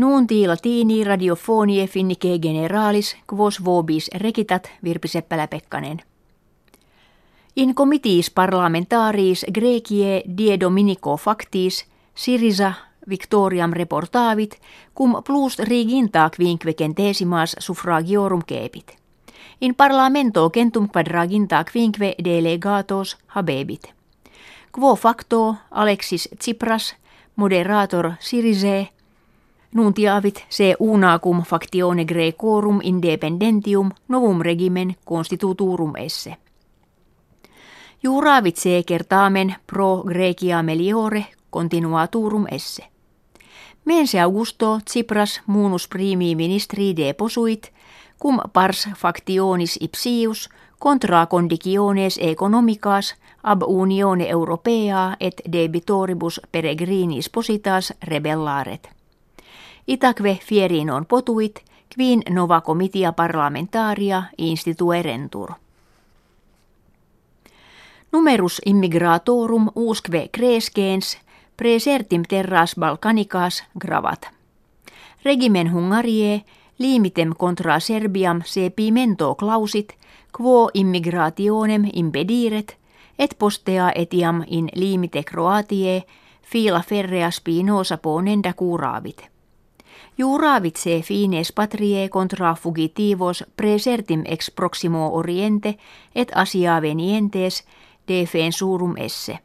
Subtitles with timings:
[0.00, 5.98] Nuunti latini radiofonie finnike generalis quos vobis rekitat Virpi Seppälä-Pekkanen.
[7.56, 11.84] In comitiis parlamentaris Grecie die dominico factis
[12.14, 12.72] Sirisa
[13.10, 14.56] Victoriam reportavit
[14.98, 18.96] cum plus riginta quinquecentesimas suffragiorum kepit.
[19.60, 23.82] In parlamento centum quadraginta quinque delegatos habebit.
[24.78, 26.96] Quo facto Alexis Tsipras,
[27.36, 28.88] moderator Sirise,
[29.74, 36.36] nuntiavit se unacum factione Grecorum independentium novum regimen constituturum esse.
[38.02, 42.84] Juravit se kertamen pro Grecia meliore continuaturum esse.
[43.84, 47.72] Mense Augusto Tsipras munus primi ministri deposuit,
[48.22, 58.99] cum pars factionis ipsius contra conditiones economicas ab unione europea et debitoribus peregrinis positas rebellaret.
[59.90, 65.50] Itaque fierinon potuit, quin nova comitia parlamentaria instituerentur.
[68.12, 71.18] Numerus immigratorum usque crescens
[71.56, 74.26] presertim terras Balkanicas gravat.
[75.24, 76.44] Regimen Hungarie
[76.78, 79.92] limitem contra Serbiam se pimento clausit,
[80.38, 82.76] quo immigrationem impediret,
[83.18, 86.02] et postea etiam in limite Croatie
[86.42, 89.39] fila ferrea spinosa ponenda curavit.
[90.20, 95.78] Juravit se fines patrie contra fugitivos presertim ex proximo oriente
[96.14, 97.64] et asia venientes
[98.08, 99.38] defensurum esse.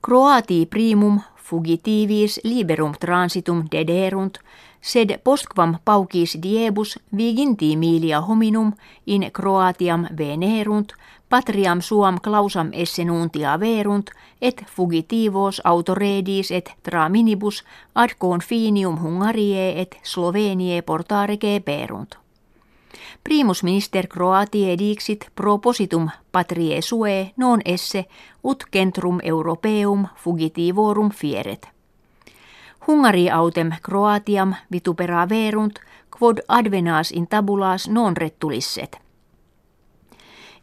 [0.00, 4.38] Croati primum fugitivis liberum transitum dederunt,
[4.82, 8.72] sed postquam paucis diebus viginti milia hominum
[9.06, 10.92] in Croatiam venerunt,
[11.28, 14.10] patriam suam clausam esse nuntia verunt,
[14.42, 22.18] et fugitivos autoredis et tra minibus ad confinium Hungarie et Slovenie portare perunt.
[23.24, 28.06] Primus minister Croatiae dixit propositum patrie sue non esse
[28.42, 31.81] ut centrum europeum fugitivorum fieret.
[32.88, 35.78] Hungari autem Croatiam vitupera verunt,
[36.18, 38.98] quod advenas in tabulas non rettulisset.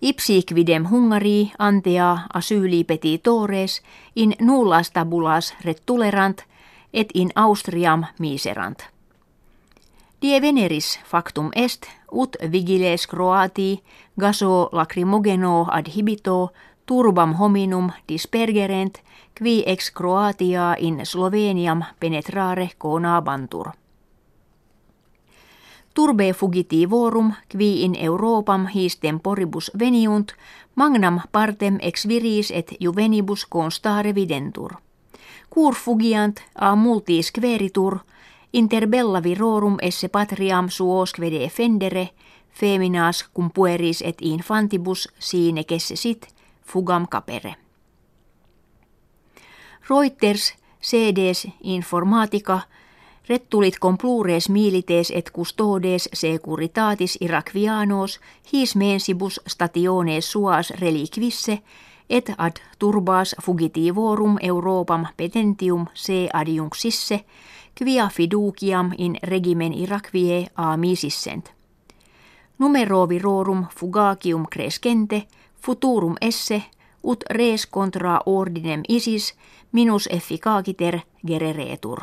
[0.00, 3.82] Ipsi quidem Hungari antea asyli petitores
[4.16, 6.42] in nullas tabulas rettulerant
[6.92, 8.82] et in Austriam miserant.
[10.22, 13.82] Die veneris factum est, ut vigiles Croati,
[14.20, 16.52] gaso lacrimogeno adhibito,
[16.88, 19.02] turbam hominum dispergerent,
[19.38, 23.70] qui ex Croatia in Sloveniam penetrare conabantur.
[25.94, 30.32] Turbe fugitivorum, qui in Europam his temporibus veniunt,
[30.74, 34.72] magnam partem ex viris et juvenibus constare videntur.
[35.50, 37.98] Cur fugiant a multis queritur,
[38.52, 42.10] Inter bella virorum esse patriam suosque defendere,
[42.48, 46.37] feminas cum pueris et infantibus sine kesse sit,
[46.68, 47.56] fugam capere.
[49.88, 52.60] Reuters, CDs informatica,
[53.28, 58.20] rettulit complures milites et custodes securitatis Iraquianos
[58.52, 61.62] his mensibus stationes suas reliquisse,
[62.10, 67.24] et ad turbas fugitivorum Europam petentium se adiunxisse,
[67.74, 71.52] quia fiduciam in regimen Irakvie a misissent.
[72.58, 75.28] Numero virorum fugacium crescente,
[75.60, 76.62] futurum esse,
[77.02, 79.34] ut res contra ordinem isis,
[79.72, 82.02] minus efficaciter gereretur.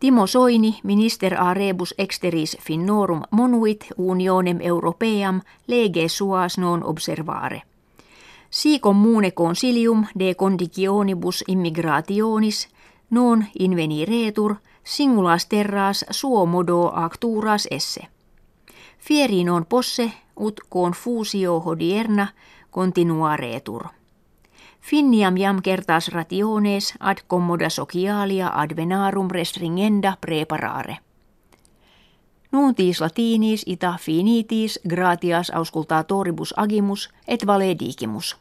[0.00, 7.62] Timo Soini, minister a rebus exteris finnorum monuit unionem europeam lege suas non observare.
[8.50, 12.68] Si commune consilium de conditionibus immigrationis–
[13.10, 18.08] non inveniretur singulas terras suo modo acturas esse.
[19.00, 22.28] Fieri non posse ut confusio hodierna
[22.70, 23.88] continuaretur.
[24.80, 30.98] Finniam jam kertas rationes ad commoda socialia ad venarum restringenda preparare.
[32.52, 38.36] Nuntis latinis ita finitis gratias auscultatoribus agimus et valedigimus.